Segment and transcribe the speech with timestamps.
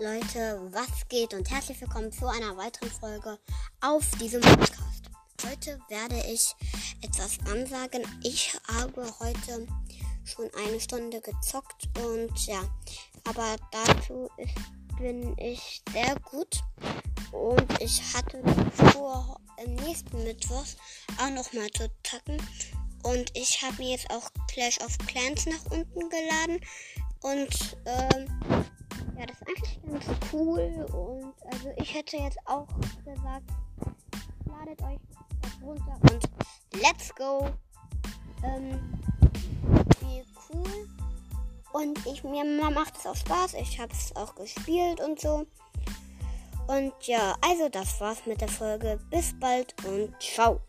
[0.00, 3.38] Leute, was geht und herzlich willkommen zu einer weiteren Folge
[3.80, 5.08] auf diesem Podcast.
[5.48, 6.52] Heute werde ich
[7.00, 8.02] etwas ansagen.
[8.24, 9.68] Ich habe heute
[10.24, 12.60] schon eine Stunde gezockt und ja,
[13.22, 14.28] aber dazu
[14.98, 16.58] bin ich sehr gut
[17.30, 18.42] und ich hatte
[18.92, 20.66] vor, im nächsten Mittwoch
[21.18, 22.42] auch nochmal zu zocken
[23.04, 26.60] und ich habe mir jetzt auch Clash of Clans nach unten geladen
[27.20, 28.53] und ähm,
[30.34, 30.86] cool.
[30.92, 32.66] Und also ich hätte jetzt auch
[33.04, 33.50] gesagt,
[34.46, 34.98] ladet euch
[35.42, 36.28] das runter und
[36.82, 37.48] let's go.
[38.42, 39.00] Ähm,
[40.00, 40.88] wie cool.
[41.72, 43.54] Und ich, mir macht es auch Spaß.
[43.54, 45.46] Ich habe es auch gespielt und so.
[46.66, 48.98] Und ja, also das war's mit der Folge.
[49.10, 50.60] Bis bald und ciao.